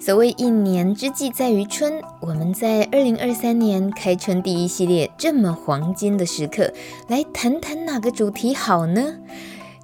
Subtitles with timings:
[0.00, 6.72] 所谓一年之计在于春，我们在二零二三年开春第一系列这么黄金的时刻，
[7.08, 9.16] 来谈谈哪个主题好呢？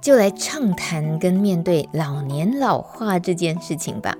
[0.01, 4.17] 就来畅谈跟面对老年老化这件事情吧。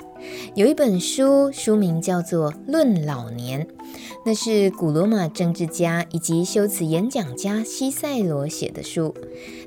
[0.56, 3.62] 有一本书，书名叫做《论老年》，
[4.26, 9.14] 那是古罗马政治家以及修辞演讲家西塞罗写的书。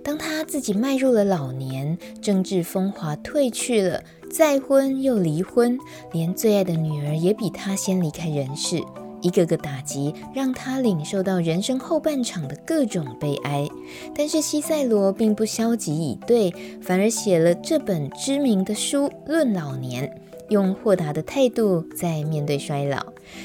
[0.05, 4.03] 当他自己迈入了老年，政治风华褪去了。
[4.31, 5.79] 再婚又离婚，
[6.13, 8.81] 连最爱的女儿也比他先离开人世，
[9.21, 13.69] 一个个打击让他领受到人生后半场的各种悲哀。
[14.15, 20.05] 但是西塞罗并不消极以对，反而写了这本知名的书《论老年》。
[20.51, 23.05] 用豁达的态度在面对衰老，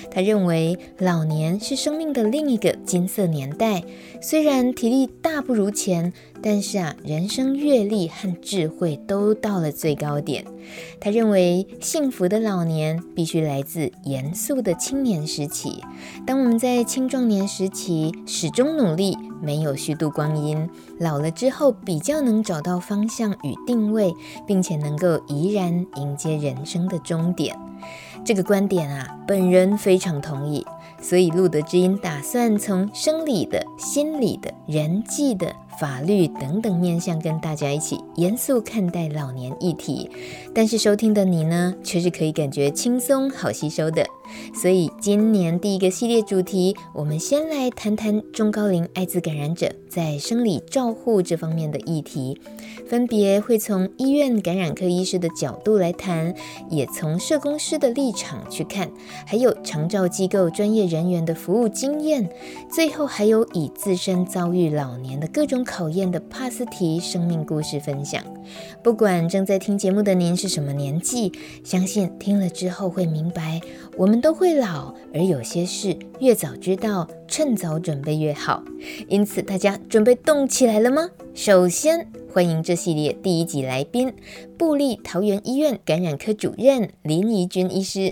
[0.09, 3.83] 他认为老年是生命的另一个金色年代。
[4.21, 6.13] 虽然体力大不如前，
[6.43, 10.45] 但是啊，人生阅历和智慧都到了最高点。
[10.99, 15.81] 他认为幸福的老年必须来自严肃的青年时期。
[16.27, 24.13] 当我们在青壮年时期始终努力，没有虚度光阴，老了之后比较能找到方向与定位，
[24.45, 27.57] 并且能够怡然迎接人生的终点。
[28.25, 30.65] 这个观点啊，本人非常同意。
[31.01, 35.53] 所以路德之音打算从生理的、心理的、人际的。
[35.79, 40.09] 法律等等面向，跟大家一起严肃看待老年议题，
[40.53, 44.05] 但是收听的你呢，却是可以感觉轻松好吸收的。
[44.53, 52.39] 所以今年第一个系列主题，我们先来谈谈中高龄艾滋感染者在生理照护这方面的议题，
[52.93, 56.31] 分别会从医院感染科医师的角度来谈，
[56.69, 58.87] 也从社工师的立场去看，
[59.25, 62.29] 还有长照机构专业人员的服务经验，
[62.69, 65.63] 最后还有以自身遭遇老年的各种。
[65.63, 68.23] 考验的帕斯提生命故事分享，
[68.83, 71.31] 不管正在听节目的您是什么年纪，
[71.63, 73.59] 相信听了之后会明白，
[73.97, 78.61] 我们都会老，而有些事越早知道，趁早准备越好。
[79.07, 81.09] 因此，大家准备动起来了吗？
[81.33, 84.11] 首先，欢迎这系列第一集来宾，
[84.57, 88.11] 布利桃园医院感染科主任林怡君医师。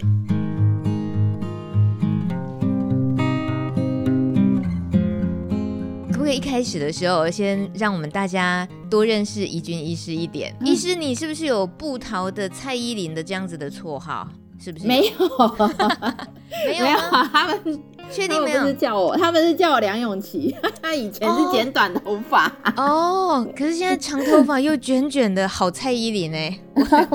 [6.32, 10.56] 一开始的时候，先让我们大家多认识怡君医师一点。
[10.62, 14.26] 嗯、医师，你是不是有布桃的蔡依林的这样子的绰号？
[14.58, 14.88] 是不是？
[14.88, 15.12] 没有，
[16.70, 17.84] 没有啊，他们。
[18.12, 18.58] 确定没有？
[18.58, 20.56] 他们是叫我，他们是叫我梁咏琪。
[20.82, 26.60] 他以前是剪短头发哦，哦，可是现在长头发又卷卷的，好蔡依林哎。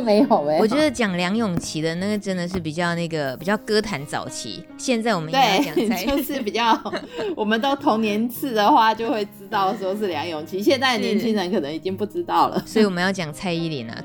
[0.03, 0.59] 没 有没有。
[0.63, 4.65] 我觉得讲梁咏琪的那个真的是比较那个比较歌坛早期。
[4.79, 6.79] 现在我们应该讲蔡，就是比较，
[7.37, 10.63] 我们都同年次的话就会知道说是梁咏琪。
[10.63, 14.05] 现在的年轻人可能已经不知道了，所以我们要讲蔡依林啊。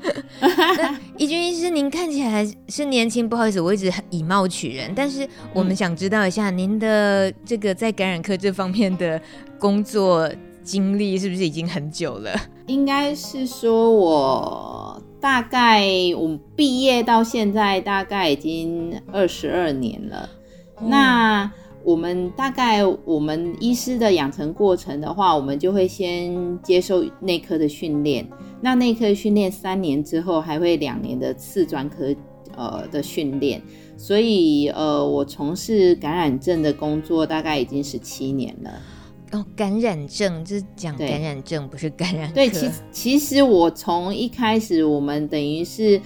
[1.16, 6.72] 怡君医师，您看起来是年轻，不好意思，我一直以貌取人，但是我们想知道一下您。
[6.82, 9.20] 的这个在感染科这方面的
[9.56, 10.28] 工作
[10.64, 12.34] 经历是不是已经很久了？
[12.66, 15.84] 应该是说，我大概
[16.16, 20.28] 我毕业到现在大概已经二十二年了。
[20.80, 20.88] 嗯。
[20.88, 21.52] 那
[21.84, 28.26] 我们大概我们医师的养成过程的话，我们就会先接受内科的训练。
[28.60, 32.14] 那内科训练三年之后，还会两年的次专科
[32.56, 33.60] 呃的训练。
[33.96, 38.70] 所以，呃，我从事感染症的工作大概已经十七年了。
[39.32, 42.34] 哦，感染症就是讲感染症，不是感染科。
[42.34, 46.00] 对，其其实我从一开始，我们等于是。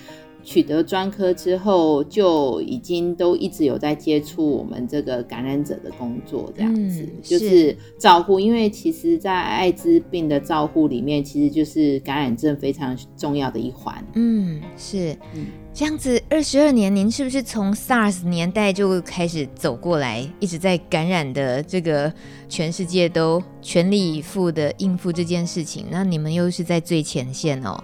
[0.46, 8.38] 取得专科之后，就已经都一直有在接触我们这个感染者的工作，这样子、就是照护。
[8.38, 13.92] 因为其实，在艾滋病的照护里面，其实就是感染症非常重要的一环。
[14.14, 22.12] 嗯，是，嗯，这样子二十二年，您是不是从 SARS 年代就开始走过来，一直在感染的这个
[22.48, 25.86] 全世界都全力以赴的应付这件事情？
[25.90, 27.76] 那你们又是在最前线哦。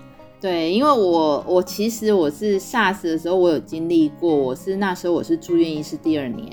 [0.42, 6.52] 对，因为我我其实我是 SARS 的时候，我有经历过，我是那时候我是住院医师第二年，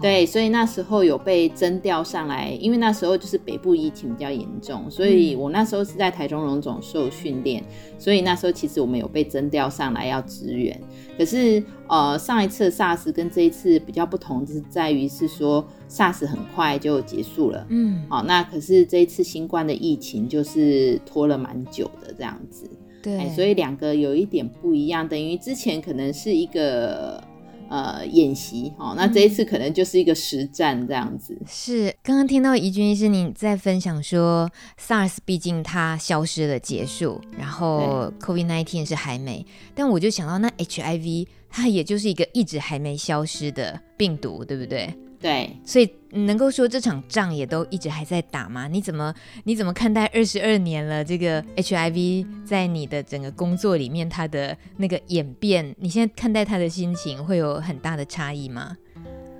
[0.00, 7.62] 对，所以那时候有被征调上来，因为那时候就是北部疫情比较严重，所以我那时候是在台中荣总受训练，
[7.98, 10.80] 所以那时候其实我们有被征调上来要支援。
[11.16, 22.70] 可是呃，上一次 SARS 跟这一次比较不同，就是在于是说 SARS 很快就结束了，嗯，好，那可是这一次新冠的疫情就是拖了蛮久的这样子。
[23.00, 27.22] 对，所以两个有一点不一样，等于之前可能是一个
[27.68, 31.36] 呃演习，哦，那这一次可能就是一个实战这样子。
[31.40, 34.50] 嗯、是，刚刚听到怡君医师你在分享说
[34.80, 39.44] ，SARS 毕竟它消失了结束，然后 COVID-19 是还没，
[39.74, 44.92] 但我就想到那 HIV 它也就是一个一直还没消失的病毒，对不对？
[45.20, 48.68] 对，所以能够说这场仗也都一直还在打吗？
[48.68, 49.12] 你怎么
[49.44, 55.74] 你怎么看待二十二年了这个 HIV 在你的整个工作里面它的那个演变？
[55.80, 58.76] 你现在看待他的心情会有很大的差异吗？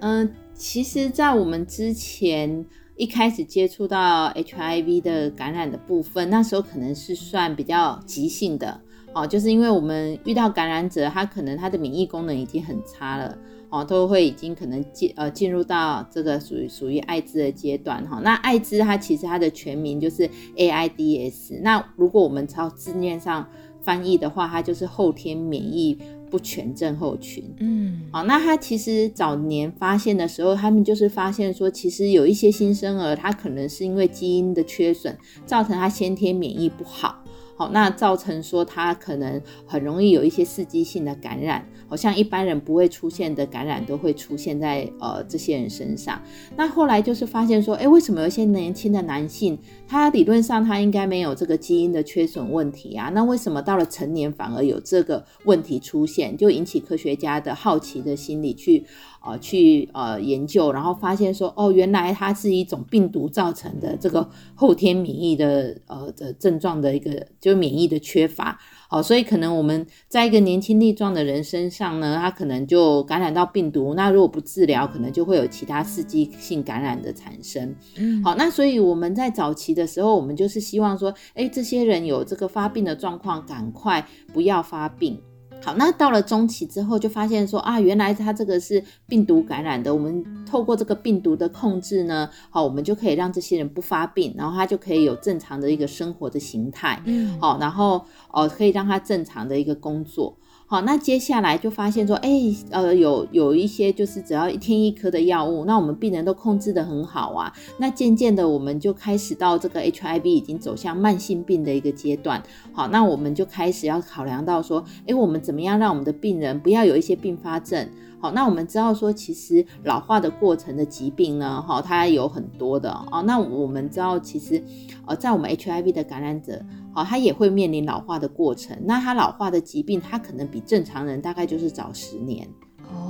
[0.01, 2.65] 嗯、呃，其实，在我们之前
[2.97, 8.81] 一开始接触到 HIV 的感染的部分，那时候可能是算比较急性的
[9.15, 13.39] 哦，就是因为我们遇到感染者，他可能他的免疫功能已经很差了。
[13.71, 18.21] 哦，都会已经可能进呃进入到这个属于属于艾滋的阶段哈。
[18.23, 21.61] 那艾滋它其实它的全名就是 AIDS。
[21.63, 23.47] 那如果我们朝字面上
[23.83, 25.99] 翻译的话，它就是后天免疫
[26.31, 27.45] 不全症候群。
[27.59, 35.17] 嗯，好，那它其实早年发现的时候，他们就是发现说，其实有一些新生儿，他可能是因为基因的缺损，
[35.47, 37.23] 造成他先天免疫不好。
[37.59, 46.23] 好，那造成说他可能很容易有一些刺激性的感染，好像一般人不会出现的感染都会出现在呃这些人身上。
[46.57, 49.59] 那后来就是发现说，哎，为什么有些年轻的男性，
[49.89, 53.11] 他理论上他应该没有这个基因的缺损问题啊？
[53.13, 56.37] 那为什么到了成年反而有这个问题出现？
[56.37, 58.87] 就引起科学家的好奇的心理去。
[59.29, 68.59] 呃，去呃研究，然后发现说，哦，原来它是一种病毒造成的这个后天免疫的呃的症状的一个，就免疫的缺乏。
[68.91, 73.93] 哦，所以可能我们在一个年轻力壮的人身上呢，他可能就感染到病毒。
[73.93, 77.75] 那如果不治疗，可能就会有其他刺激性感染的产生。
[77.99, 85.21] 嗯，好，那所以我们在早期的时候，我们就是希望说，哎，这些人有这个发病的状况，赶快不要发病。
[85.65, 89.93] 好，那到了中期之后，就发现说啊，原来他这个是病毒感染的。
[89.93, 100.37] 我们透过这个病毒的控制呢，好，我们就可以让这些人不发病，然后他就可以有正常的一个生活的形态，嗯，好，然后哦，可以让他正常的一个工作。
[100.71, 102.29] 好，那接下来就发现说，哎、
[102.73, 107.51] 呃，有有一些就是只要一天一颗的药物，那我们病人都控制得很好啊。
[107.79, 112.43] 那渐渐的，我们就开始到这个 HIV 已经走向慢性病的一个阶段。
[112.71, 117.89] 好，那我们就开始要考量到说，哎、我们怎么样让我们的病人不要有一些并发症？
[118.21, 123.23] 好，那我们知道说，其实老化的过程的疾病呢，哈，它有很多的哦。
[123.23, 124.63] 那我们知道，其实
[125.07, 126.61] 呃，在我们 HIV 的感染者。
[126.95, 128.77] 好，他也会面临老化的过程。
[128.85, 132.49] 那他老化的疾病，他可能比正常人大概就是早十年。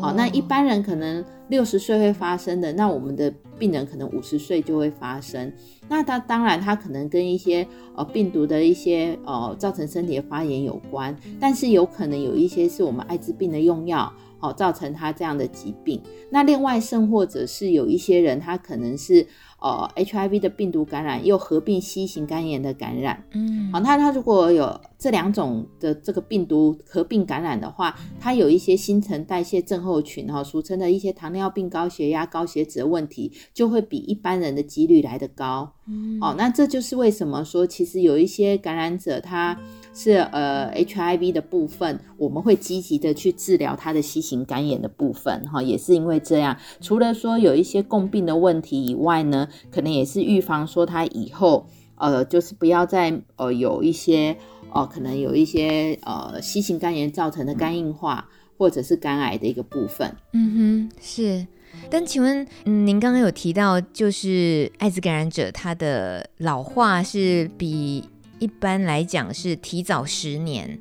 [0.00, 5.50] 好，那一般人可能六十岁会发生的，那我们的病人可能五十岁就会发生。
[5.88, 16.00] 那他当然，他可能跟一些呃病毒的一些呃造成身体的发炎有关，但是有可能有一些是我们艾滋病的用药，好造成他这样的疾病。
[16.30, 19.26] 那另外甚或者是有一些人，他可能是。
[19.60, 35.72] 呃，HIV 的病毒感染又合并 C 型肝炎的感染，嗯，好，那他如果有这两种的这个病毒合并感染的话，它有一些新陈代谢症候群哈，俗称的一些糖尿病、高血压、高血脂的问题，就会比一般人的几率来得高。
[35.86, 39.58] 嗯，哦，那这就是为什么说，其实有一些感染者他
[39.94, 49.48] 是呃 HIV 的部分，我们会积极的去治疗他的新型肝炎的部分哈，也是因为这样，除了说有一些共病的问题以外呢。
[49.70, 54.36] 可能也是预防说他以后呃，就是不要再呃有一些
[54.72, 60.14] 呃，可能有一些呃新型肝炎造成的肝硬化或者是肝癌的一个部分。
[60.32, 61.46] 嗯哼，是。
[61.90, 68.08] 但请问，嗯，您刚刚有提到，就是艾滋感染者他的老化是比
[68.38, 70.78] 一般来讲是提早十年，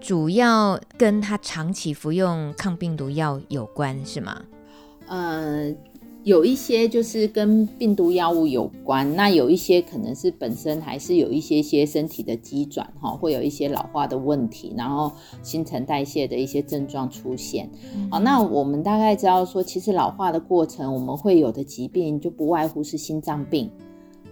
[0.00, 4.42] 主要跟他长期服用抗病毒药有关，是吗？
[5.08, 5.74] 呃。
[6.22, 15.10] 有一些就是跟病毒药物有关，那有一些可能是本身还是有一些些身体的机转哈，会有一些老化的问题，然后
[15.42, 17.70] 新陈代谢的一些症状出现。
[18.10, 23.70] 好、嗯，那我们大概知道说，其实老化的过程，我们会有的疾病就不外乎是心脏病。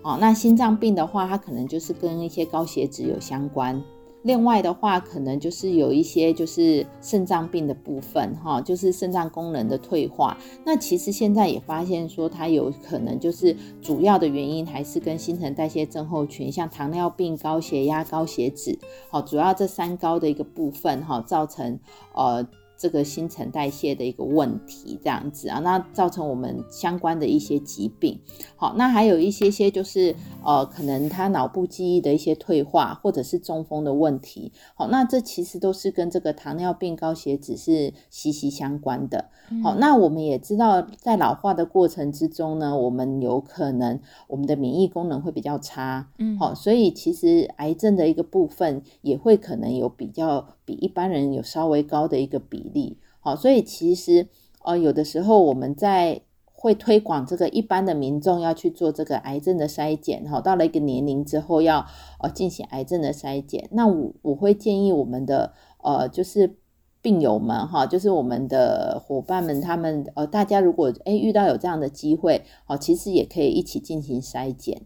[0.02, 3.82] 哦，那心脏病的话，它可能就是跟一些高血脂有相关。
[4.28, 10.36] 另外的话，可能就是有一些就是肾脏病的部分，哈，就是肾脏功能的退化。
[10.66, 21.80] 那其实现在也发现说，它有可能就是主要的原因还是跟新陈代谢症候群，像糖尿病、高血压、高血脂，好，主要这三高的一个部分，哈，造成
[22.12, 22.46] 呃。
[22.78, 28.20] 这个新陈代谢的一个问题，这样子啊，那造成我们相关的一些疾病。
[28.54, 34.52] 好，那还有一些些就是呃，可能他脑部记忆的一些退化，或者是中风的问题。
[34.76, 39.24] 好，那这其实都是跟这个糖尿病、高血脂是息息相关的。
[39.64, 46.08] 好，那我们也知道，在老化的过程之中呢，我们有可能我们的免疫功能会比较差。
[46.18, 50.46] 嗯，好，所以其实癌症的一个部分也会可能有比较。
[50.68, 54.28] 比一般人有稍微高的一个比例，好，所以其实
[54.62, 61.86] 呃有的时候我们在会推广这个一般的民众要去做这个癌症的筛检，哈，到了一个年龄之后要
[62.20, 66.58] 呃进行癌症的筛检，那我我会建议我们的呃就是
[67.00, 74.82] 病友们哈，就是我们的伙伴们，他们呃大家如果诶遇到有这样的机会，哦，其实也可以一起进行筛检。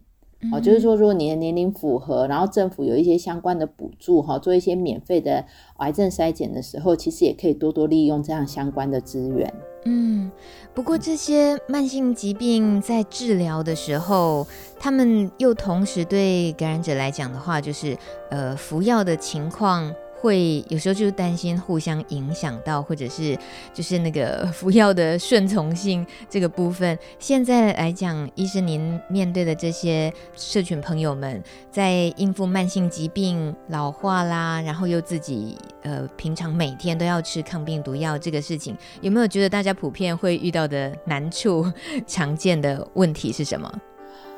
[0.51, 5.45] 哦，就是说，如果你的年龄符合，然后政府有一些相关的补助，哈，做一些免费的
[5.77, 9.53] 癌症筛检的时候，其实也可以多多利用这样相关的资源。
[9.85, 10.31] 嗯，
[10.73, 14.45] 不过这些慢性疾病在治疗的时候，
[14.79, 17.97] 他们又同时对感染者来讲的话，就是
[18.29, 19.93] 呃，服药的情况。
[20.23, 23.37] 会有时候就是担心互相影响到，或者是
[23.73, 26.97] 就是那个服药的顺从性这个部分。
[27.19, 41.69] 现在来讲，医生您面对的这些社群朋友们，在应付慢性疾病、老化啦，然后又自己呃平常每天都要吃抗病毒药这个事情，有没有觉得大家普遍会遇到的难处、
[42.07, 43.69] 常见的问题是什么？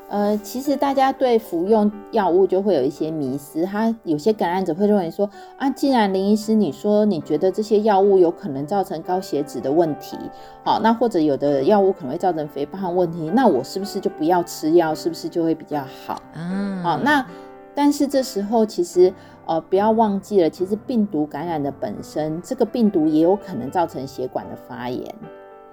[0.08, 10.16] 呃，其实大家对服用药物就会有一些迷思，他有些感染者会认为说啊，既然林医师你说你觉得这些药物有可能造成高血脂的问题，
[10.64, 16.22] 好，那或者有的药物可能会造成肥胖问题，那我是不是就不要吃药，是不是就会比较好？
[16.36, 17.26] 嗯，好，那
[17.74, 19.12] 但是这时候其实
[19.48, 25.04] 呃不要忘记了，其实病毒感染的本身，这个病毒也有可能造成血管的发炎。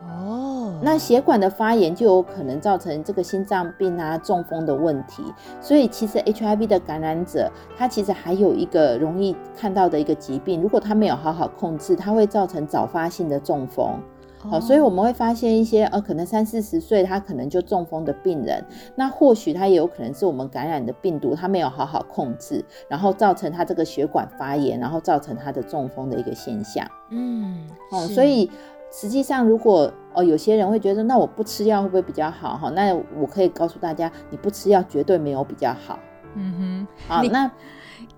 [0.09, 5.23] 哦，那血管的发炎就有可能造成这个心脏病啊、中风的问题。
[5.61, 13.95] 所以其实 HIV 的感染者，他其实还有一个容易看到的一个疾病，如果他没有好好控制，他会造成早发性的中风。
[14.39, 18.65] 好，所以我们会发现一些呃，可能三四十岁他可能就中风的病人，
[18.97, 26.85] 那或许他也有可能是我们感染的病毒，他没有好好控制，然后造成他这个血管发炎，然后造成他的中风的一个现象。
[27.11, 28.51] 嗯，哦，所以。
[28.93, 32.57] 实际上，如果哦有些人会觉得，那我不吃药会不会比较好？
[32.59, 35.99] 哈，那我可以告诉大家，你不吃药绝对没有比较好。
[36.35, 37.51] 嗯哼，好，那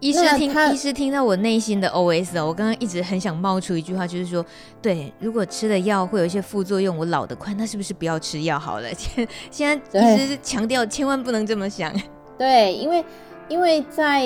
[0.00, 4.45] 医师听医师听到我内心的 OS 哦，我刚刚一直很想冒出一句话，就是说，
[4.83, 8.88] 对，如果吃了药会有一些副作用，我老得快，那是不是不要吃药好了？
[8.95, 11.93] 现 现在医师强调千万不能这么想。
[12.37, 13.04] 对，因为
[13.49, 14.25] 因为在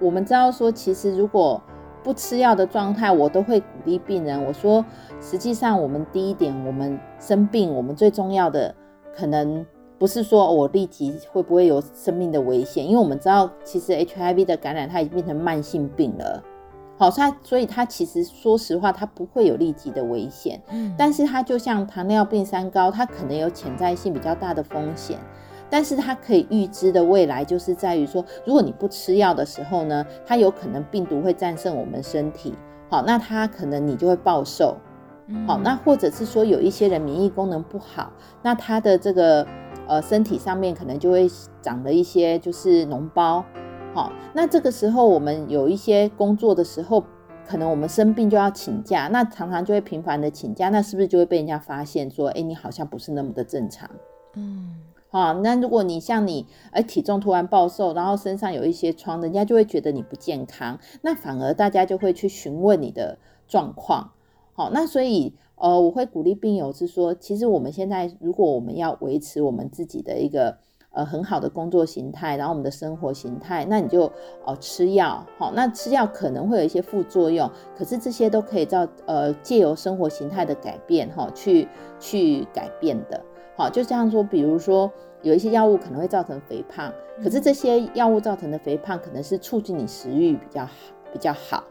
[0.00, 1.60] 我们知道说，其实如果
[2.02, 4.84] 不吃药的状态，我都会鼓励病人，我说。
[5.24, 8.72] 实际上，我们第一点，我们生病，我们最重要的
[9.16, 9.64] 可能
[9.98, 16.42] 不是说我立即会不会有生命的危险，因为我们知道，其实 HIV 的感染它已经变成慢性病了。
[16.98, 20.60] 好，它所以它其实说实话，它不会有立即的危险。
[20.68, 25.18] 嗯，但是它就像糖尿病、三高，它可能有潜在性比较大的风险，
[25.70, 32.54] 但是它可以预知的未来就是在于说，如果你不吃药的时候呢，它有可能病毒会战胜我们身体。
[32.90, 34.76] 好，那它可能你就会暴瘦。
[35.46, 38.12] 好，那或者是说有一些人免疫功能不好，
[38.42, 39.46] 那他的这个
[39.88, 41.26] 呃身体上面可能就会
[41.62, 43.44] 长了一些就是脓包。
[43.94, 47.04] 好，那这个时候我们有一些工作的时候，
[47.46, 53.88] 可能我们生病就要请假，那常常就会频繁的请假，那是不是就会被人家发现说，哎，你好像不是那么的正常？
[54.34, 54.74] 嗯，
[55.08, 63.16] 好，那如果你像你，哎，体重突然暴瘦，然后身上有一些疮，人家就会觉得你不健康，那反而大家就会去询问你的
[63.46, 64.10] 状况。
[64.56, 70.56] 好，那所以呃，我会鼓励病友是说，其实我们现在如果我们要维持我们自己的一个
[70.92, 74.10] 呃很好的工作形态，然后我们的生活形态，那你就
[74.46, 81.66] 呃吃药，好，那吃药可能会有一些副作用，可是这些都可以照呃借由生活形态的改变哈，去
[81.98, 83.20] 去改变的。
[83.56, 84.88] 好，就这样说，比如说
[85.22, 86.92] 有一些药物可能会造成肥胖，
[87.22, 90.72] 可是这些药物造成的肥胖可能是促进你食欲比较好，
[91.12, 91.64] 比较好。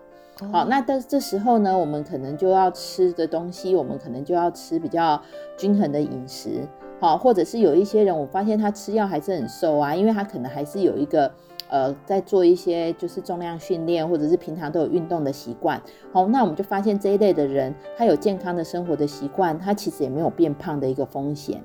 [0.51, 5.21] 好，那到这时候呢，我们可能就要吃的东西，我们可能就要吃比较
[5.55, 6.67] 均衡的饮食，
[6.99, 11.31] 好，或者是有一些人，我发现他吃药还是很瘦啊，因为他可能还是有一个
[11.69, 21.63] 呃在做一些就是重量训练，或者是平常都有运动的习惯，好，那我们就发现这一类的人，他有健康的生活的习惯，他其实也没有变胖的一个风险。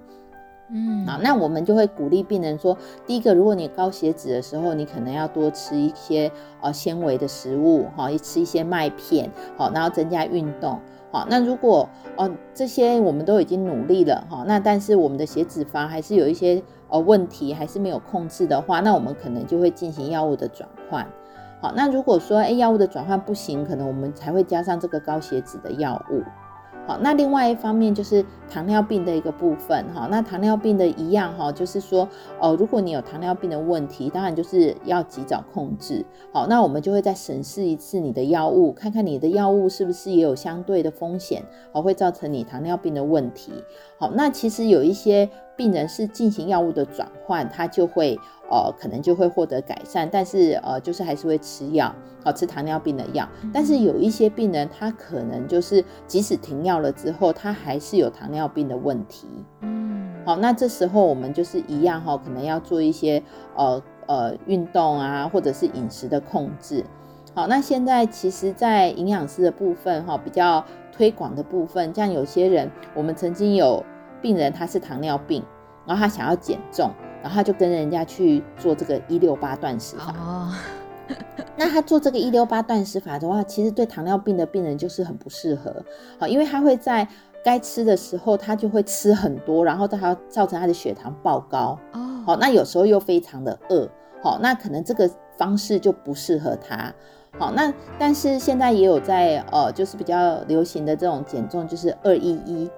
[0.70, 10.78] 嗯，好，那我们就会鼓励病人说，第一个，如果你高血脂的时候，你可能要多吃一些呃纤维的食物，哈，吃一些麦片，好，然后增加运动，
[11.10, 21.06] 好，那如果哦这些我们都已经努力了，哈，那但是我们的血脂肪还是有一些呃问题，还是没有控制的话，那我们可能就会进行药物的转换，
[21.62, 26.22] 好，那如果说哎药物的转换不行，可能我们才会加上这个高血脂的药物。
[26.88, 30.08] 好，那另外一方面就是糖尿病的一个部分哈。
[30.10, 32.08] 那糖尿病的一样哈，就是说，
[32.40, 36.02] 呃，如果你有糖尿病的问题，当然就是要及早控制。
[36.32, 43.52] 好，那我们就会再审视一次你的药物，看看你的药物是不是也有相对的风险，好，会造成你糖尿病的问题。
[43.98, 48.18] 好，那其实有一些病人是进行药物的转换，他就会。
[48.50, 53.28] 呃，可能就会获得改善，但是呃，就是还是会吃药，好，吃糖尿病的药。
[53.52, 59.28] 但是有一些病人，他可能就是即使停药了之后，他还是有糖尿病的问题。
[59.60, 63.22] 嗯，好，那这时候我们就是一样哈，可能要做一些
[63.54, 66.82] 呃呃运动啊，或者是饮食的控制。
[67.34, 73.84] 好，那现在其实，在营养师的部分哈，比较推广的部分，像有些人，我们曾经有
[74.22, 75.44] 病人他是糖尿病，
[75.86, 76.90] 然后他想要减重。
[77.22, 80.14] 然后他就跟人家去做这个一六八断食法。
[80.18, 80.52] 哦，
[81.56, 85.74] 那他做这个一六八断食法的话，其实对糖尿病的病人就是很不适合。
[86.18, 87.06] 好，因为他会在
[87.44, 91.78] 该吃的时候，他就会吃很多，然后他造成他的血糖爆高。
[91.92, 93.88] 哦，好，那有时候又非常的饿。
[94.22, 96.92] 好，那可能这个方式就不适合他。
[97.38, 102.68] 好，那但是现在也有在呃，就是比较流行的这种减重，就是二一一。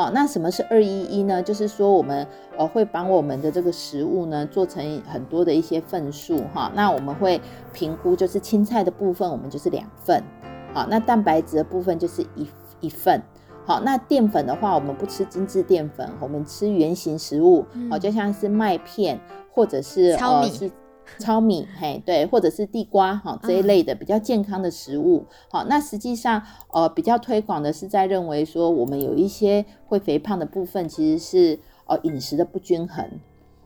[0.00, 1.42] 好，那什么是二一一呢？
[1.42, 2.26] 就是说我们
[2.56, 6.72] 呃会把我们的这个食物呢做成很多的一些份数哈。
[6.74, 7.38] 那我们会
[7.74, 10.24] 评估，就是青菜的部分我们就是两份，
[10.72, 12.48] 好，那蛋白质的部分就是一
[12.80, 13.20] 一份，
[13.66, 19.20] 好，那淀粉的话我们不吃精致淀粉，我们吃原型食物，好，就像是麦片
[19.52, 20.48] 或者是糙米。
[20.48, 20.70] 呃是
[21.18, 33.04] 糙米，嘿，对，或者是地瓜，哈，这一类的比较健康的食物，好，那实际上，呃，比较推广的是在认为说，我们有一些会肥胖的部分，其实是呃饮食的不均衡，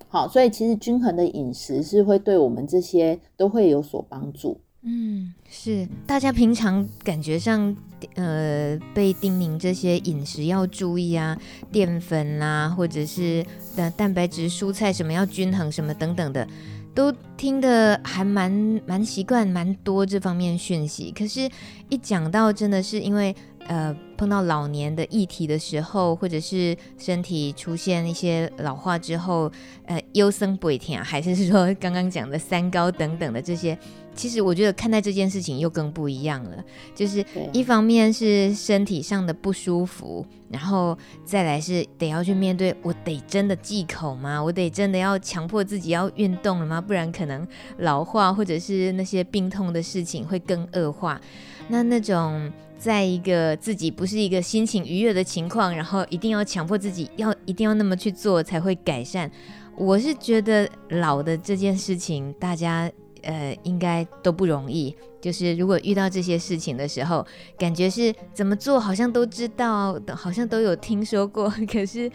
[0.08, 4.60] 好，所以其实均衡的饮食是会对我们这些都会有所帮助。
[4.86, 7.74] 嗯，是，大家平常感觉上，
[8.16, 11.40] 呃，被叮咛这些饮食要注意啊，
[11.72, 13.42] 淀粉啦，或者是
[13.74, 16.46] 蛋蛋白质、蔬菜什么要均衡什么等等的。
[16.94, 21.12] 都听的还蛮蛮习惯，蛮多这方面讯息。
[21.16, 21.48] 可是，
[21.88, 23.34] 一讲到真的是因为
[23.66, 29.50] 呃碰到老年的议题的时候，或者是身体出现一些老化之后，
[29.86, 33.76] 呃，优生不会听啊，还是说刚刚讲的三高等等的这些。
[34.14, 44.42] 其实我觉得看待这件事情又更不一样了，就是一方面是身体上的不舒服，然后再来是得要去面对，我得真的忌口吗？
[44.42, 46.80] 我得真的要强迫自己要运动了吗？
[46.80, 47.46] 不然可能
[47.78, 51.20] 老化或者是那些病痛的事情会更恶化。
[51.68, 59.30] 那那种在一个自己不是一个心情愉悦的情况，然后一定要强迫自己要一定要那么去做才会改善。
[59.76, 62.90] 我是觉得老的这件事情，大家。
[63.24, 64.94] 呃，应该都不容易。
[65.20, 71.50] 就是如果遇到这些事情的时候，感觉是怎么做，好像都知道，好像都有听说过。
[71.66, 72.10] 可是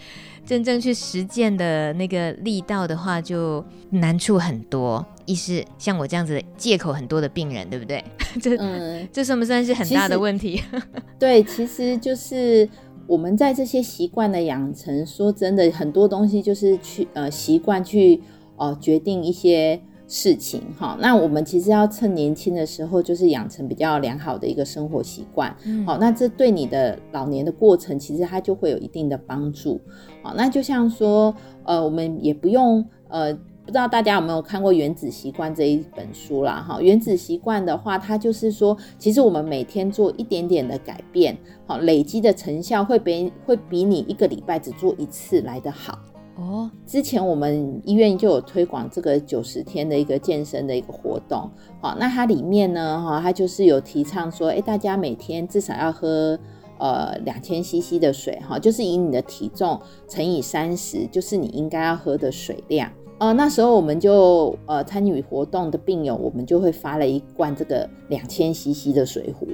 [0.46, 5.04] 真正去实践的那个力道的话，就难处很多。
[5.26, 8.04] 一是像我这样子借口很多的病人，对不对？
[8.40, 10.62] 这嗯，这算不算是很大的问题？
[11.18, 12.70] 对，其实就是
[13.08, 18.22] 我们在这些习惯的养成，说真的，很多东西就是去呃习惯去
[18.58, 19.82] 呃决定一些。
[20.12, 25.56] 事情哈，那我们其实要趁年轻的时候，就是养成比较良好的一个生活习惯。
[25.86, 29.80] 好，那这对你的老年的过程，其实它就会有一定的帮助。
[30.24, 33.32] 好，那就像说，呃，我们也不用，呃，
[33.64, 36.66] 不知道大家有没有看过《原子习惯》这一本书啦？
[36.68, 46.00] 哈，《原子习惯》的话，它就是说，其实我们每天做一点点的改变，好，累积的成效会比会比你一个礼拜只做一次来得好。
[46.40, 56.40] 哦，之前我们医院就有推广这个九十天的一个健身的一个活动，好，那它里面呢，哈，它就是有提倡说，哎，大家每天至少要喝
[56.78, 62.90] 呃两千 CC 的水，哈，就是以你的体重乘以三十，就是你应该要喝的水量。
[63.18, 69.46] 呃，那时候我们就呃参与活动的病友，我们就会发了一罐这个两千 CC 的水壶，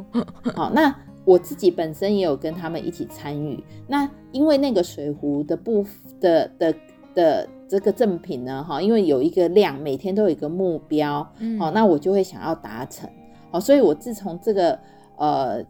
[0.56, 0.94] 好，那。
[1.24, 5.84] 我自己本身也有跟他们一起参与，那因为那个水壶的部
[6.20, 6.74] 的的
[7.14, 13.08] 的这个赠品呢，哈，因为有一个量，每天都有一个目标，嗯，好，那我就会想要达成，
[13.50, 14.78] 好，所以我自从这个
[15.16, 15.64] 呃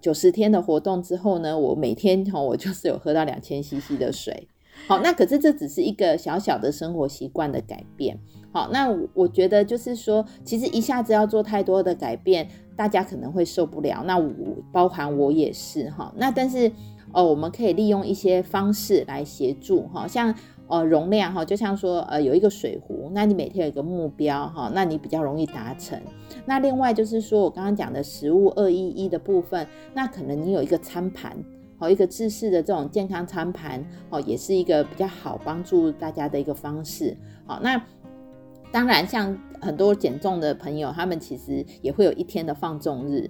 [0.00, 4.48] 九十天的活动之后呢，我每天哈，我就是有喝到两千 CC 的水，
[4.86, 8.18] 好，那可是这只是一个小小的生活习惯的改变，
[8.52, 14.30] 好，那我觉得就是说，其实一下子要做太多的改变，大家可能会受不了，那我
[14.72, 16.70] 包含我也是哈，那但是
[17.12, 20.34] 呃，我们可以利用一些方式来协助哈，像。
[20.68, 26.00] 呃，容量哈，就像说，呃，有一个水壶，那你每天有一个目标哈，那你比较容易达成。
[26.46, 31.36] 那另外就是说我刚刚讲的食物二一一的部分，那可能你有一个餐盘，
[31.82, 37.16] 好，一个制式的这种健康餐盘，哦，也是一个比较好帮助大家的一个方式。
[37.44, 37.84] 好，那
[38.70, 43.28] 当然像很多减重的朋友，他们其实也会有一天的放纵日，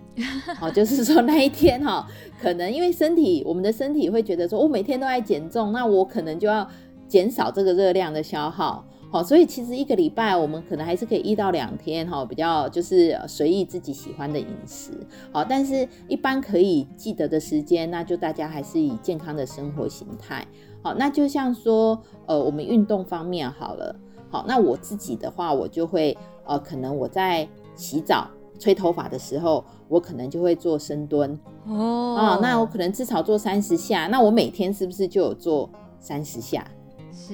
[0.61, 2.07] 哦，就是说那一天哈，
[2.38, 6.69] 可能因为身体，我们的身体会觉得说，我每天都在减重，那我可能就要。
[7.09, 14.90] 减少这个热量的消耗，好，所以其实一个礼拜我们可能还是可以一到两天，哈，比较就是随意自己喜欢的饮食，
[15.31, 20.46] 好，但是一般可以记得的时间，那就大家还是以健康的生活形态，
[20.83, 23.94] 好，那就像说，呃，我们运动方面好了，
[24.31, 27.46] 好，那我自己的话，我就会，呃，可能我在
[27.77, 28.27] 洗澡、
[28.59, 35.68] 吹头发的时候，我可能就会做深蹲，哦，啊，那我可能至少做三十下，那我每天是不是就有做
[36.01, 36.66] 三十下？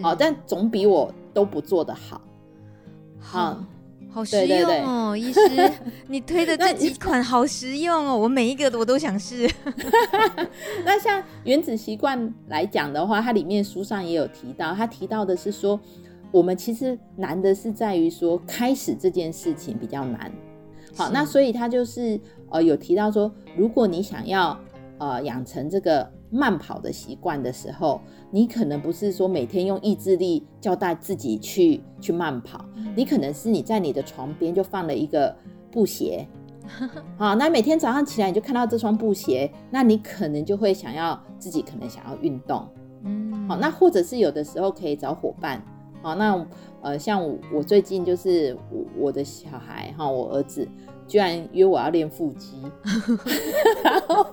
[0.03, 2.21] 好，但总比我都不做的好。
[3.21, 3.65] 好，
[4.11, 5.41] 好实用哦，医师，
[6.09, 9.49] 你推的这几款好实用哦，我每一个我都想试。
[10.85, 15.79] 那像原子习惯来讲的话，它里面书上也有提到，它提到的是说，
[16.33, 20.33] 我们其实难的是在于说开始这件事情比较难。
[20.97, 22.21] 好，那所以他就是
[22.51, 24.59] 呃有提到说，如果你想要
[24.99, 26.18] 呃养成这个。
[26.31, 32.65] 慢跑的习惯的时候，你可能不是说每天用意志力交代自己去去慢跑，
[32.95, 35.35] 你可能是你在你的床边就放了一个
[35.71, 36.27] 布鞋，
[37.17, 42.67] 好，那每天早上起来你就看到这双布鞋，那你可能就会想要自己可能想要运动，
[43.05, 45.63] 嗯，好，那或者是有的时候可以找伙伴，
[46.03, 46.47] 好，那
[46.83, 50.69] 呃像我最近就是我我的小孩哈，我儿子。
[51.09, 52.63] 居然约我要练腹肌，
[53.83, 54.27] 然后，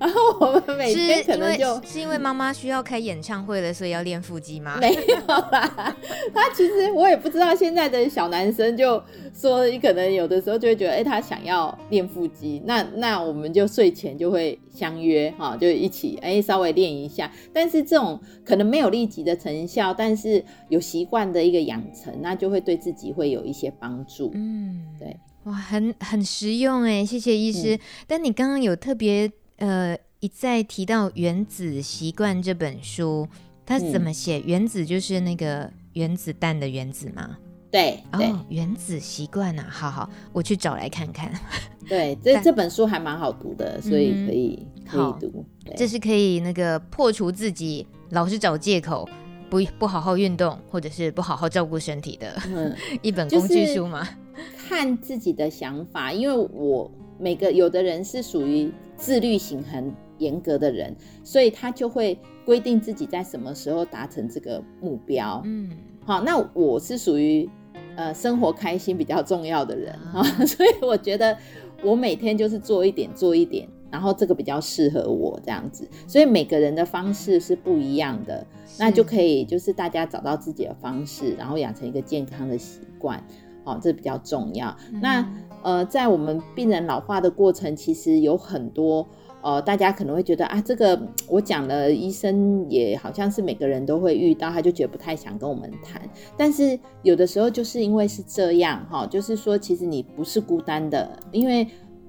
[0.00, 4.78] 然后我们每天可能就是因为妈妈需要开演唱会了，所以要练腹肌吗？
[4.80, 5.94] 没有啦，
[6.32, 9.00] 他其实我也不知道，现在的小男生就
[9.34, 17.30] 说，你可能有的时候就会觉得，哎、欸，他想要练腹肌，那那我们就睡前就会相约哈，就一起哎、欸、稍微练一下。
[17.52, 24.30] 但是这种可能没有立即的成效，但是有习惯的一个养成，那就会对自己会有一些帮助。
[24.34, 25.14] 嗯，对。
[25.44, 27.76] 哇，很很实用哎，谢谢医师。
[27.76, 33.28] 嗯、但你刚刚有特别呃一再提到《原子习惯》这本书，
[33.66, 34.38] 它怎么写？
[34.38, 37.36] 嗯、原子就是那个原子弹的原子吗？
[37.70, 41.30] 对，对哦，原子习惯啊，好好，我去找来看看。
[41.86, 45.44] 对，这这本书还蛮好读的，所以可以、嗯、可以读。
[45.76, 49.06] 这是可以那个破除自己老是找借口
[49.50, 54.00] 不不好好运动，或者是不好好照顾身体的、嗯、 一本工具书吗？
[54.02, 54.16] 就是
[54.56, 65.40] 看自己的想法，因为我每个有的人是属于自律型很严格的人，所以他就会规定自己在什么时候达成这个目标。
[65.44, 65.70] 嗯，
[66.04, 67.48] 好，那我是属于
[67.96, 71.36] 呃生活开心比较重要的人啊， 所以我觉得
[71.82, 75.88] 我每天就是做一点做一点，然后这个比较适合我这样子。
[76.06, 78.46] 所以每个人的方式是不一样的，
[78.78, 83.22] 那就可以就是大家找到自己的方式，然后养成一个健康的习惯。
[83.64, 84.74] 哦，这比较重要。
[84.92, 85.28] 嗯、那
[85.62, 89.06] 呃，在我们病人老化的过程，其实有很多
[89.42, 96.00] 呃，大家可能会觉得啊，这个我讲了，医生也好像是每个人都会遇到，他就觉得不太想跟我们谈。
[96.36, 101.66] 但是有的时候就是因为是这样哈、哦，就是说其实你不是孤单的，因为。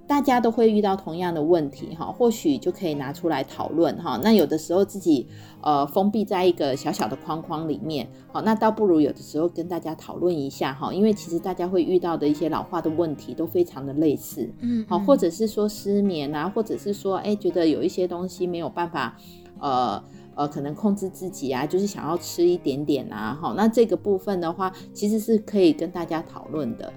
[0.07, 4.19] 大家都会遇到同样的问题哈，或许就可以拿出来讨论哈。
[4.23, 5.27] 那有的时候自己
[5.61, 19.17] 呃封闭在一个小小的框框里面，好，那倒不如有的时候跟大家讨论一下哈，因为其实大家会遇到的一些老化的问题都非常的类似，嗯，好，或者是说失眠啊，或者是说哎觉得有一些东西没有办法
[19.59, 20.03] 呃
[20.35, 26.93] 呃可能控制自己啊，就是想要吃一点点啊，好，那这个部分的话其实是可以跟大家讨论的，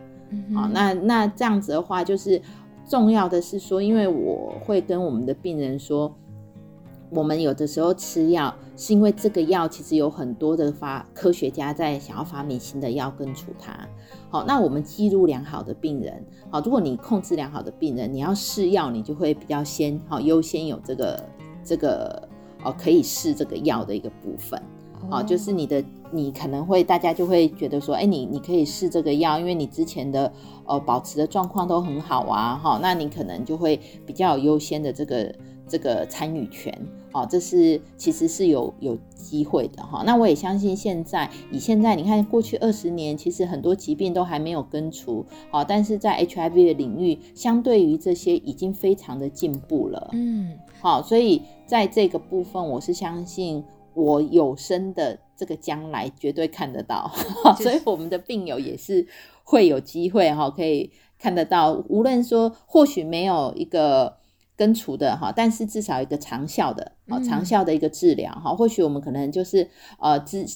[0.54, 2.42] 好，那那这样子的话就是。
[2.88, 6.12] 重要的是说，因为我会跟我们的病人说，
[7.10, 13.86] 我们有的时候吃药，是因为这个药其实有很多的发科学家在想要发明新的药根除它。
[14.30, 21.28] 好，那我们记录良好的病人，好，如果你控制良好的病人，你要试药，你就会比较先好优先有这个
[21.62, 22.28] 这个
[22.64, 24.60] 哦可以试这个药的一个部分。
[25.10, 30.30] 哦，就是你的，你可能会大家就会觉得说，哎，你你可以试这个药，因为你之前的
[30.66, 35.34] 呃保持的状况都很好啊，哈，那你可能就会比较有优先的这个
[35.66, 36.76] 这个参与权，
[37.12, 40.02] 哦，这是其实是有有机会的哈。
[40.04, 53.64] 那我也相信现在以现在你看过去二十年，其实很多疾病都还没有根除，好，但是在 HIV 的领域，相对于这些已经非常的进步了，嗯，好，所以在这个部分，我是相信。
[53.98, 57.10] 我有生的这个将来绝对看得到，
[57.58, 59.04] 所以我们的病友也是
[59.42, 61.72] 会有机会哈，可以看得到。
[61.88, 64.16] 无论说或许没有一个
[64.56, 68.54] 根除的哈，但是至少一个长效的啊，长效的一个治疗哈。
[68.54, 70.46] 或许我们可能就是呃之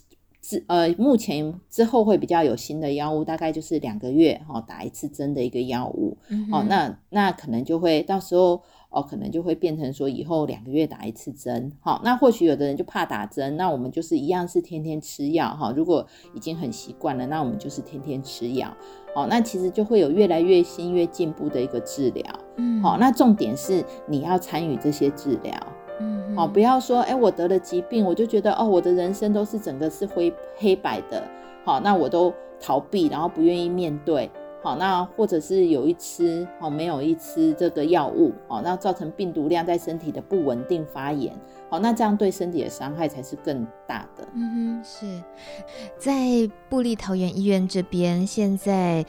[0.40, 6.16] 之呃目前之后会比较有新的药物，大概就是两个月哈打一次针的一个药物。
[6.52, 8.62] 哦，那那可能就会到时候。
[8.92, 18.68] 哦，可能就会变成说以后两个月打一次针，好，那或许有的人就怕打针，那我们就是一样是天天吃药，哈，如果已经很习惯了，那我们就是天天吃药，
[19.14, 22.24] 好，那其实就会有越来越新、越进步的一个治疗，
[22.56, 25.54] 嗯，好，那重点是你要参与这些治疗，
[25.98, 31.26] 嗯，好，不要说，哎，我得了疾病，我就觉得哦，我的人生都是整个是灰黑白的，
[31.64, 34.30] 好，那我都逃避，然后不愿意面对。
[34.62, 41.34] 好，那或者是有一吃，哦，没有一吃这个药物，哦，那造成病毒量在身体的不稳定发炎，
[41.68, 44.26] 好，那这样对身体的伤害才是更大的。
[44.34, 45.22] 嗯哼，是
[45.98, 49.04] 在布立桃园医院这边，现在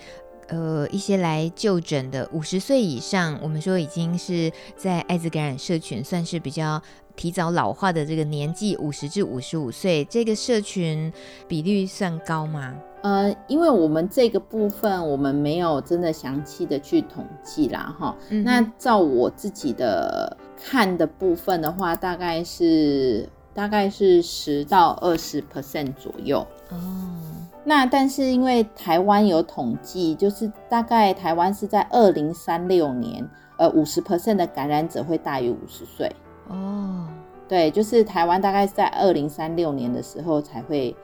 [0.48, 6.82] 呃一些来就诊的五十岁以上，我们说已经是在艾滋感染社群算是比较
[7.16, 11.12] 提早老化的这个年纪，五十至五十五岁，这个社群
[11.48, 12.76] 比率算高吗？
[13.02, 18.44] 呃，因为我们这个部分我们没有真的详细的去统计啦，哈、嗯。
[18.44, 26.48] 那照我自己的看的部分的话，大概是大概是十到二十 percent 左右。
[26.70, 26.78] 哦。
[27.66, 36.10] 那但是因为台湾有统计，就是大概台湾是在二零三六年，呃，五十 percent 的感染者会大于五十岁。
[36.54, 37.08] 哦。
[37.48, 40.96] 对，就是台湾大概是在二零三六年的时候才会。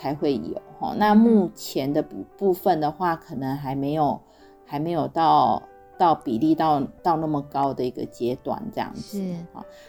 [0.00, 4.20] 才会有哈，那目前的部部分的话，可能还没有，
[4.64, 5.60] 还没有到
[5.98, 9.34] 到比例到到那么高的一个阶段，这样子是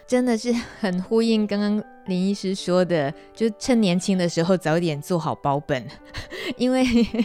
[0.08, 5.86] 真的是很呼应刚刚林医师说的，就趁年轻的时候早点做好保本，
[6.58, 6.84] 因为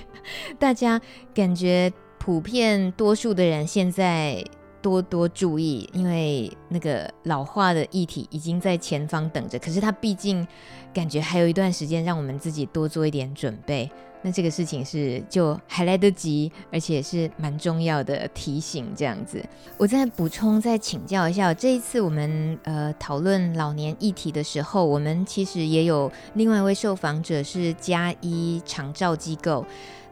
[0.60, 1.00] 大家
[1.32, 4.44] 感觉普遍多数的人现在。
[4.84, 9.58] 多多注意，因为那个老化的议题已经在前方等着。
[9.58, 10.46] 可是它毕竟
[10.92, 13.90] 感觉还有一段时间，让我们自己多做一点准备。
[14.20, 18.92] 那这个事情是就还来得及，而且是蛮重要的提醒。
[18.94, 19.42] 这样子，
[19.78, 29.64] 我再补充再请教一下，这一次我们呃讨论老年议题的时候，我们其实也有另外一位受访者是加一长照机构。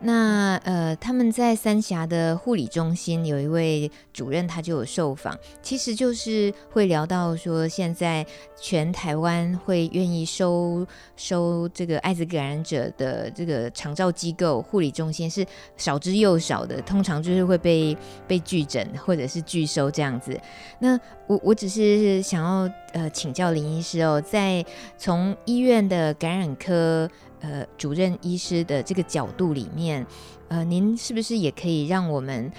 [0.05, 8.27] 那呃，他们在三峡的护理中心有一位主任，他就有受访，其实就是会聊到说，现在
[8.61, 10.85] 全台湾会愿意收
[11.15, 20.37] 收这个艾滋感染者的这个长照机构护理中心是少之又少的，通常就是会被被拒诊或者是拒收这样子。
[20.81, 24.65] 那我我只是想要呃请教林医师哦，在
[24.99, 27.09] 从医院的感染科。
[27.43, 30.07] 呃，主任医师的这个角度里面，
[30.49, 32.51] 呃，您是不是也可以让我们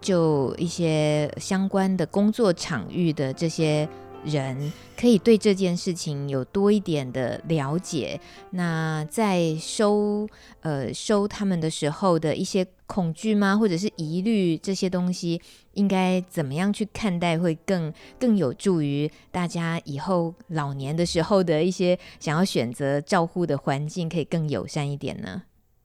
[0.00, 3.88] 就一些相关的工作场域的这些
[4.24, 8.20] 人，可以对这件事情有多一点的了解？
[8.50, 10.28] 那在收
[10.60, 13.56] 呃收他们的时候的一些恐惧吗？
[13.56, 15.40] 或者是疑虑这些东西？
[15.74, 25.42] 应该怎么样去看待，会更更有助于大家以后老年的时候的一些想要选择照护的环境，可以更友善一点呢？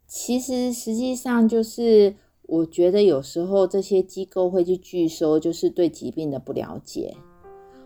[0.08, 7.18] 其实实际上就是，我觉得有时候这些机构会去拒收，就是对疾病的不了解。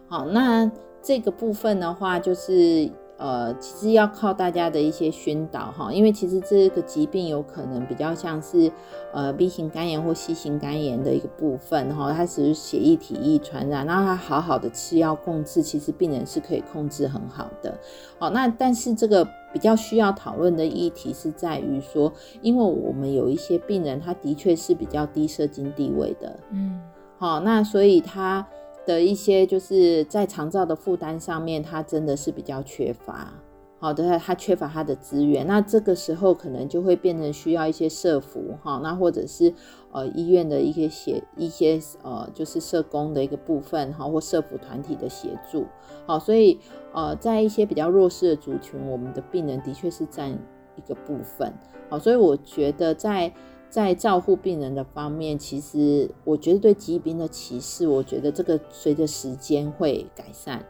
[0.07, 2.91] 好，那这个部分的话，就是。
[3.17, 8.69] 呃，其实要靠大家的一些宣导哈，因为其实这个疾病有可能比较像是
[9.13, 17.73] 呃 B 型肝炎或 C 型肝炎的一个部分哈，它只是血液体液传染，然后它好好的吃药控制，其实病人是可以控制很好的。
[18.19, 26.81] 好，那但是这个比较需要讨论的议题是在于说，因为我们有一些病人，他的确是比较低社经地位的，嗯，
[27.17, 28.45] 好，那所以他。
[28.85, 33.33] 的一些就是在长照的负担上面，它真的是比较缺乏。
[33.77, 39.53] 好的，他缺乏他的资源，那这个时候可能就会变成需要一些社福哈，那或者是
[39.91, 45.65] 呃医院的一些协一些呃就是社工的一个部分哈，或社福团体的协助，
[46.07, 46.57] 好，所以
[46.93, 51.53] 呃在一些比较弱势的族群，我们的病人的确是占一个部分，
[51.89, 53.31] 好，所以我觉得在
[53.75, 60.63] 在照护病人的方面，其实我觉得对疾病的歧视，我觉得这个随着时间会改善。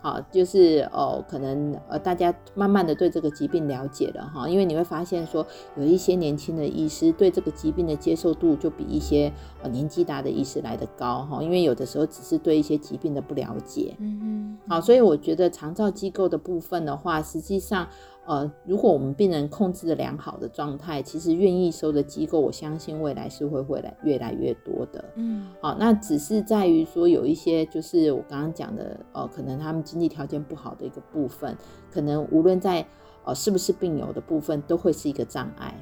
[0.00, 5.44] 好，就是哦，可能呃，大家慢慢的对这个疾病了解了哈，因为你会发现说，
[5.76, 9.32] 有一些年轻的医师对这个疾病的接受度就比一些
[9.64, 13.96] 呃年纪大的医师来得高哈，因为有的时候只是对一些疾病的不了解。
[13.98, 14.58] 嗯嗯。
[14.68, 17.88] 好，所以我觉得长照机构的部分的话，实际上。
[18.26, 25.04] 呃，如果我们病人控制的良好的状态，其实愿意收的机构，我相信未来是会会来越来越多的。
[25.14, 31.56] 嗯，好，那只是在于说有一些就是我刚刚讲的，呃，可能他们经济条件不好的一个部分，
[31.90, 32.86] 可能无论在
[33.24, 35.74] 呃是不是病友的部分，都会是一个障碍。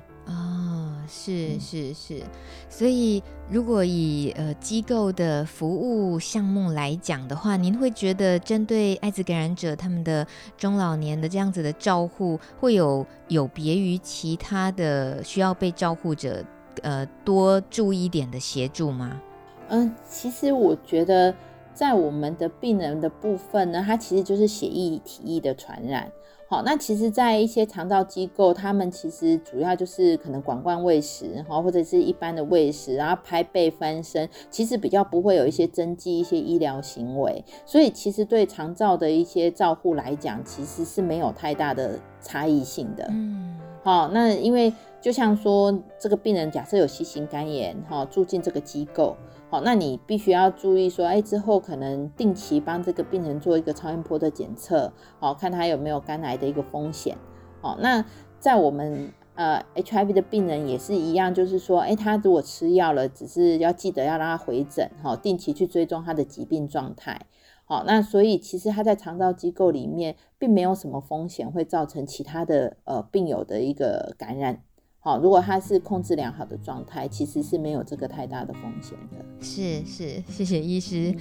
[1.09, 2.23] 是是是，
[2.69, 16.45] 所以如果以呃机构的服务项目来讲的话，您会觉得针对艾滋感染者他们的中老年的这样子的照护，会有有别于其他的需要被照护者
[16.83, 19.21] 呃多注意一点的协助吗？
[19.69, 21.35] 嗯，其实我觉得
[21.73, 26.11] 在我们的病人的部分呢，它其实就是血液体液的传染。
[26.47, 43.07] 好，那其实，在一些肠道机构，他们其实主要就是可能管灌喂食，哈，或者是一般的喂食，然后拍背翻身，其实比较不会有一些针剂一些医疗行为，所以其实对肠道的一些照护来讲，其实是没有太大的差异性的。
[43.11, 49.17] 嗯，好，那因为就像说这个病人假设有 C 型肝炎，哈，住进这个机构。
[49.55, 57.17] 好，那你必须要注意说，哎，之后可能定期帮这个病人做一个超音波的检测，好，看他有没有肝癌的一个风险。
[57.61, 58.05] 好，那
[58.41, 67.21] 在我们呃 HIV 的病人也是一样，就是说，哎，他如果吃药了，只是要记得要让他回诊，好，定期去追踪他的疾病状态。
[67.65, 74.63] 好，那所以其实他在肠道机构里面并没有什么风险会造成其他的呃病友的一个感染。
[75.05, 79.23] 好，如果他是控制良好的状态，其实是没有这个太大的风险的。
[79.39, 81.15] 是是，谢谢医师。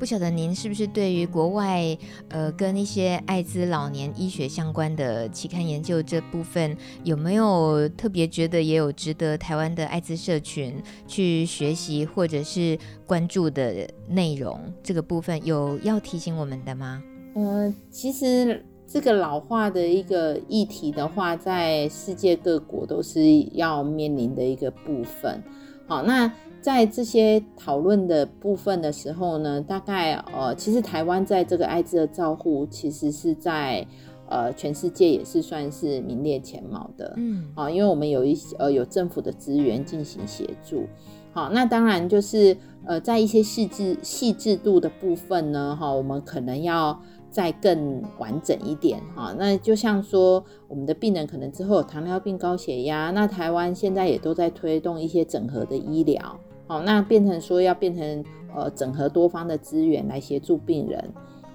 [0.00, 1.96] 不晓得您是不是对于国外
[2.30, 14.60] 呃跟一些艾滋老年医学相关的期刊研究这部分，有没有特别觉得也有值得台湾的艾滋社群去学习或者是关注的内容？
[14.82, 17.00] 这个部分有要提醒我们的吗？
[17.36, 18.66] 呃，其实。
[18.92, 23.22] 这个老化的一个议题的话，在世界各国都是
[23.52, 25.40] 要面临的一个部分。
[25.86, 33.86] 好，那在这些讨论的部分的时候呢，大概呃，其实台湾在这个艾滋的照护，其实是在
[34.28, 37.14] 呃全世界也是算是名列前茅的。
[37.16, 40.88] 嗯，好，因为我们有一些呃有政府的资源进行协助。
[41.32, 47.00] 好，那当然就是呃在一些细致细致度的部分呢，哈，我们可能要。
[47.30, 61.04] 再更完整一点哈，那就像说我们的病人可能之后有糖尿病、高血压，那台湾现在也都在推动一些整合的医疗，好，那变成说要变成呃整合多方的资源来协助病人，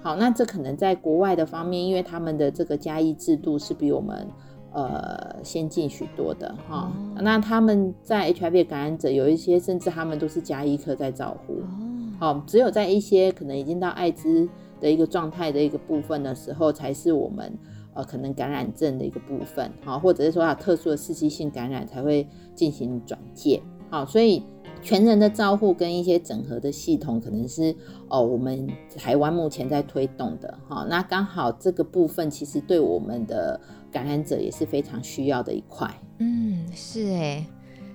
[0.02, 4.26] 好，那这可能在国外的方面，因为他们的这个加医制度是比我们
[4.72, 11.58] 呃先进许多的哈，那他们在 HIV 感染者有一些甚至他们都是加医科在照顾，
[12.18, 14.48] 好，只有在一些可能已经到艾滋。
[14.80, 17.58] 的一个状态的一个部分的时候，才是我们
[17.94, 24.42] 呃可能感染症的一个部分，好，或者是说它特殊的刺激性感染才会进行转介，好，所以
[24.82, 27.74] 全人的照护跟一些整合的系统，可能是
[28.08, 33.58] 哦我们台湾目前在推动的，好，那刚好这个部分其实对我们的
[33.90, 37.46] 感染者也是非常需要的一块，嗯，是哎，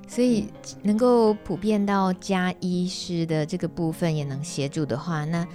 [0.08, 0.48] 所以
[0.82, 5.48] 能够普遍到加医师的这个部分也能协助的话，那。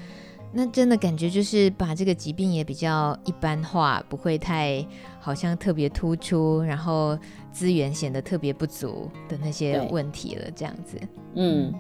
[0.53, 4.87] 那真的感觉就是把这个疾病也比较一般化，不会太
[5.21, 7.19] 好像特别突出，然后
[7.53, 10.99] 资源显得特别不足的那些问题了，这样子。
[11.35, 11.75] 嗯，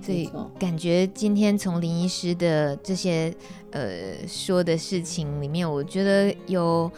[0.00, 3.34] 所以感觉今天从林医师的这些
[3.72, 6.88] 呃说的事情里面，我觉得有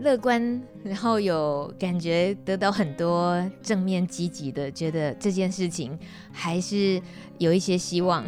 [0.00, 5.98] 乐观然后有感觉得到很多正面积极的，觉得这件事情
[6.32, 7.00] 还是
[7.38, 8.24] 有一些希望。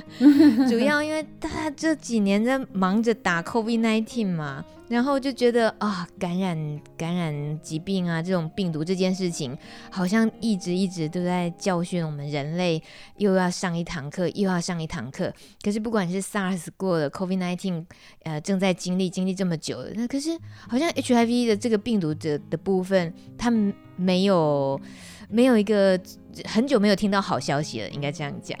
[0.68, 4.64] 主要因为大家这几年在忙着打 COVID-19 嘛。
[4.88, 9.58] 然后就觉得啊，感染感染疾病啊，这种病毒这件事情，
[9.90, 12.80] 好像一直一直都在教训我们人类，
[13.16, 15.34] 又要上一堂课，又要上一堂课。
[15.60, 17.84] 可是不管是 SARS 过了，COVID-19，
[18.22, 20.38] 呃，正在经历经历这么久了，那可是
[20.68, 24.80] 好像 HIV 的这个病毒的的部分，他们没有
[25.28, 25.98] 没有一个
[26.44, 28.58] 很久没有听到好消息了，应该这样讲。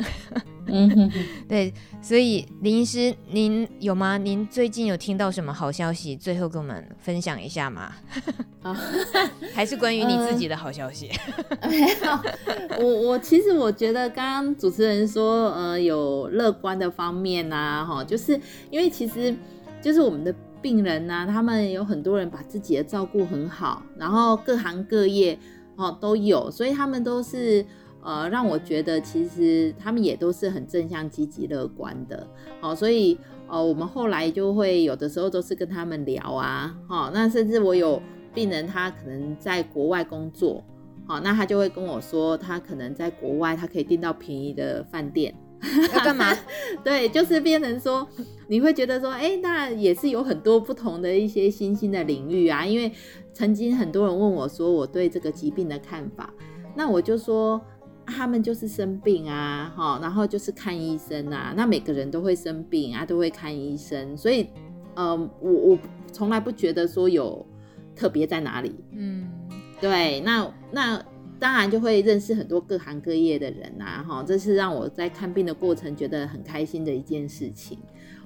[0.68, 4.16] 嗯哼哼， 对，所以林医师，您有吗？
[4.16, 6.16] 您最近有听到什么好消息？
[6.16, 7.92] 最后跟我们分享一下吗？
[8.62, 8.72] 啊，
[9.52, 11.10] 还是关于你自己的好消息？
[11.60, 19.34] 呃、 没有，我我其实我觉得刚刚主持人说，呃，有乐观的方面呐、啊，哈，就是因为其实
[19.82, 20.32] 就是我们的
[20.66, 25.38] 病人呐、啊，他们有很多人把自己的照顾很好，然后各行各业
[25.76, 27.64] 哦都有，所以他们都是。
[28.02, 32.24] 呃，让我觉得其实他们也都是很正向、积极、乐观的，
[32.60, 38.00] 好，所以呃，我们后来就会有的时候都是跟他们聊啊，好，那甚至我有
[38.32, 40.62] 病人他可能在国外工作，
[41.04, 45.34] 好，那他就会跟我说，他可能在国外他可以订到便宜的饭店，
[45.94, 46.36] 要干嘛？
[46.84, 48.06] 对，就是变成说，
[48.48, 52.92] 你会觉得说，哎，那也是有很多不同的一些新兴的领域啊，因为
[53.32, 56.32] 曾经很多人问我说，我对这个疾病的看法，
[56.74, 57.60] 那我就说。
[58.08, 61.52] 他们就是生病啊，哈，然后就是看医生啊。
[61.56, 64.46] 那每个人都会生病啊，都会看医生，所以，
[64.94, 65.78] 呃，我我
[66.12, 67.44] 从来不觉得说有
[67.96, 68.76] 特别在哪里。
[68.92, 69.28] 嗯，
[69.80, 71.04] 对，那那
[71.38, 77.78] 当然就会认识很多各行各业的人啊，哈，这是让我在看病的过程觉得很开心的一件事情。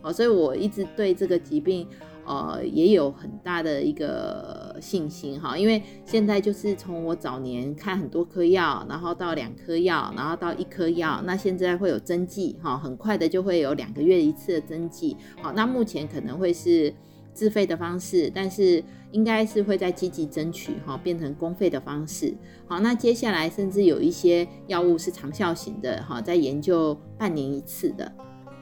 [0.02, 1.86] 哦，所以我一直对这个疾病。
[2.26, 15.16] 呃，也有很大的一个信心哈，因为现在就是从我早年看很多颗药，然后到两颗药，然后到一颗药，那现在会有针剂哈，很快的就会有两个月一次的针剂。
[15.42, 16.94] 好，那目前可能会是
[17.32, 22.34] 自费的方式，但是应该是会在积极争取哈，变成公费的方式。
[22.66, 28.12] 好，那接下来甚至有一些药物是长效型的哈，在研究半年一次的。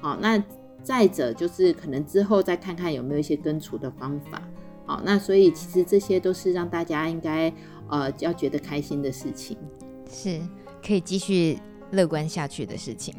[0.00, 0.42] 好，那。
[0.80, 4.40] 再者就是可能之后再看看有没有一些根除的方法，
[4.86, 7.52] 好，那所以其实这些都是让大家应该
[7.90, 9.58] 呃要觉得开心的事情，
[10.08, 10.40] 是
[10.82, 11.58] 可以继续
[11.90, 13.12] 乐观下去的事情。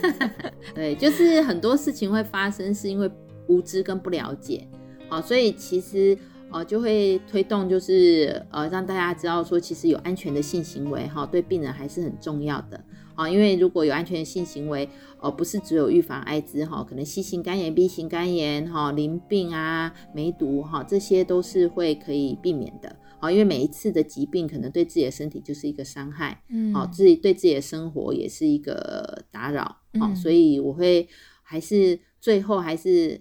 [0.74, 3.10] 对，就是很多事情会发生是因为
[3.46, 4.68] 无知跟不了解，
[5.08, 6.16] 好，所以其实
[6.50, 12.84] 呃就会推动就是呃让大家知道说其实有安全的性行为哈，对病人还是很重要的。
[13.14, 14.88] 啊，因为如果有安全性行为，
[15.20, 22.94] 呃，不是只有预防艾滋哈，可能 C 型肝炎、B 型肝炎哈、淋病啊、梅毒哈，这些都是会可以避免的。
[23.18, 31.08] 啊，因为每一次的疾病可能对自己的身体就是一个伤害，嗯，好，自己对自己的生活也是一个打扰，嗯，所以我会
[31.42, 33.20] 还是最后还是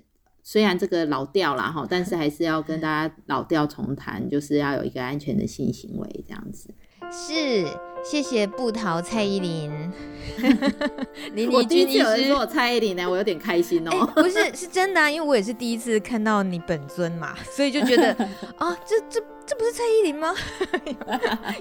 [0.50, 6.74] 虽然这个老调了哈，但是还是要跟大家老调重弹，就是要有一个安全的性行为这样子。
[7.12, 7.66] 是，
[8.04, 9.92] 谢谢布桃蔡依林。
[11.34, 14.24] 林丽君医师说我蔡依林呢，我有点开心哦、喔欸。
[14.24, 18.12] 不是，是真的啊，因为我也是第一次看到你本尊嘛， 所以就觉得
[18.58, 20.36] 啊， 这这这不是蔡依林吗？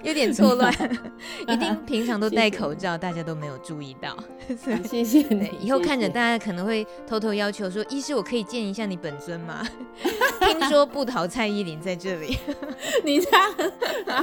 [0.03, 0.73] 有点错乱，
[1.47, 4.17] 一定平常都戴口罩，大家都没有注意到。
[4.85, 9.67] 谢谢你，以后看着大家可能会偷偷要求说，医师我可以见一下你本尊吗？
[10.41, 12.37] 听说布桃蔡依林在这里，
[13.05, 13.55] 你这样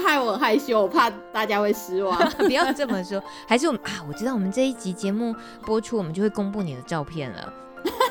[0.03, 2.02] 害我害羞，我怕大家会失望。
[2.37, 5.35] 不要这么说，还是我们啊，我知道我们这一集节目
[5.65, 7.53] 播出，我们就会公布你的照片了。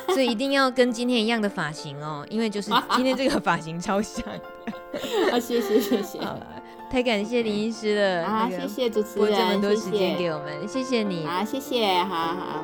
[0.09, 5.31] 所以一定要跟今天一样的发型哦， 因为就是今天这个发型超像的。
[5.33, 6.19] 啊，谢谢谢谢，
[6.91, 12.63] 太感谢林医师了啊，谢谢主持人，拨这么多时间给我们，谢谢，谢谢你啊，谢谢，好好。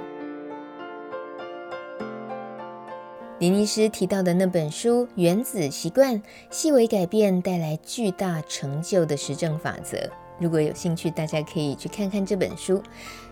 [3.40, 6.22] 林医师提到的那本书《原子习惯：
[6.52, 9.98] 细微改变带来巨大成就的实证法则》，
[10.40, 12.82] 如果有兴趣，大家可以去看看这本书。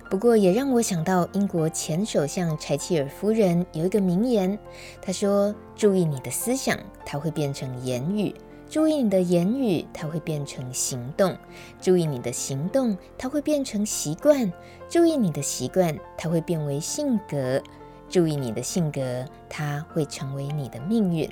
[0.09, 4.57] 不过也让我想到英国前首相柴契尔夫人有一个名言，
[5.01, 8.33] 她说：“注意你的思想，它会变成言语；
[8.69, 11.33] 注意你的言语，它会变成行动；
[11.81, 14.49] 注意你的行动，它会变成习惯；
[14.89, 17.61] 注意你的习惯，它会变为性格；
[18.09, 21.29] 注意你的性格，它会成为你的命运。”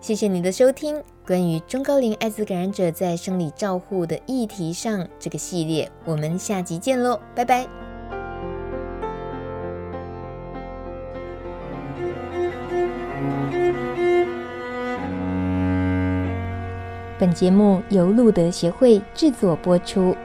[0.00, 1.00] 谢谢你的收听。
[1.26, 7.68] 关于中高龄艾滋感染者在生理照护的议题上，这个系列我们下集见喽，拜拜。
[17.18, 20.16] 本节目由路德协会制作播出。